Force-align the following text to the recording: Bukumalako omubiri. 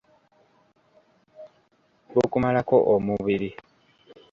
Bukumalako 2.13 2.77
omubiri. 2.93 3.49